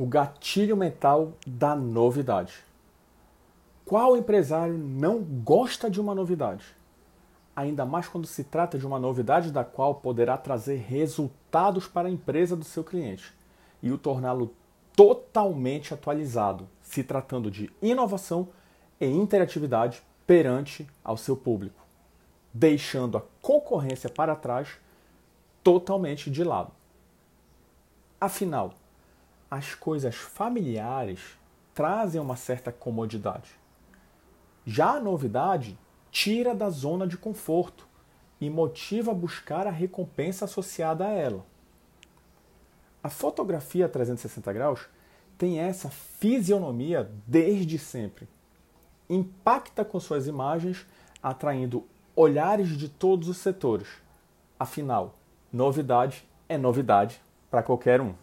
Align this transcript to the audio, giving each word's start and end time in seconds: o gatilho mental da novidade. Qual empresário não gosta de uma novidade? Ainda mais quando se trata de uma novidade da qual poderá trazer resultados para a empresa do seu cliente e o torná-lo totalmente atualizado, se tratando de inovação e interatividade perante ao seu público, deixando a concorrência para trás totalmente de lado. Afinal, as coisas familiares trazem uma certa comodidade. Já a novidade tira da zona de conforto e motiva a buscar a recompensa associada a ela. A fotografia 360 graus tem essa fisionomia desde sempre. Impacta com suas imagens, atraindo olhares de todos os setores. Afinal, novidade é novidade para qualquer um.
o 0.00 0.06
gatilho 0.06 0.78
mental 0.78 1.34
da 1.46 1.76
novidade. 1.76 2.54
Qual 3.84 4.16
empresário 4.16 4.78
não 4.78 5.20
gosta 5.20 5.90
de 5.90 6.00
uma 6.00 6.14
novidade? 6.14 6.64
Ainda 7.54 7.84
mais 7.84 8.08
quando 8.08 8.26
se 8.26 8.42
trata 8.42 8.78
de 8.78 8.86
uma 8.86 8.98
novidade 8.98 9.52
da 9.52 9.62
qual 9.62 9.96
poderá 9.96 10.38
trazer 10.38 10.76
resultados 10.76 11.86
para 11.86 12.08
a 12.08 12.10
empresa 12.10 12.56
do 12.56 12.64
seu 12.64 12.82
cliente 12.82 13.30
e 13.82 13.92
o 13.92 13.98
torná-lo 13.98 14.54
totalmente 14.96 15.92
atualizado, 15.92 16.66
se 16.80 17.04
tratando 17.04 17.50
de 17.50 17.70
inovação 17.82 18.48
e 18.98 19.06
interatividade 19.06 20.02
perante 20.26 20.88
ao 21.04 21.18
seu 21.18 21.36
público, 21.36 21.84
deixando 22.54 23.18
a 23.18 23.22
concorrência 23.42 24.08
para 24.08 24.34
trás 24.34 24.78
totalmente 25.62 26.30
de 26.30 26.42
lado. 26.42 26.72
Afinal, 28.18 28.72
as 29.50 29.74
coisas 29.74 30.14
familiares 30.14 31.38
trazem 31.74 32.20
uma 32.20 32.36
certa 32.36 32.70
comodidade. 32.70 33.50
Já 34.64 34.92
a 34.92 35.00
novidade 35.00 35.78
tira 36.10 36.54
da 36.54 36.70
zona 36.70 37.06
de 37.06 37.16
conforto 37.16 37.88
e 38.40 38.48
motiva 38.48 39.10
a 39.10 39.14
buscar 39.14 39.66
a 39.66 39.70
recompensa 39.70 40.44
associada 40.44 41.06
a 41.06 41.10
ela. 41.10 41.44
A 43.02 43.08
fotografia 43.08 43.88
360 43.88 44.52
graus 44.52 44.86
tem 45.36 45.58
essa 45.58 45.88
fisionomia 45.88 47.10
desde 47.26 47.78
sempre. 47.78 48.28
Impacta 49.08 49.84
com 49.84 49.98
suas 49.98 50.26
imagens, 50.26 50.86
atraindo 51.22 51.86
olhares 52.14 52.68
de 52.68 52.88
todos 52.88 53.28
os 53.28 53.38
setores. 53.38 53.88
Afinal, 54.58 55.14
novidade 55.50 56.28
é 56.48 56.58
novidade 56.58 57.20
para 57.50 57.62
qualquer 57.62 58.00
um. 58.00 58.14